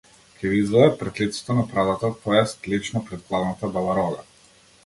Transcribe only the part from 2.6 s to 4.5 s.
лично пред главната бабарога!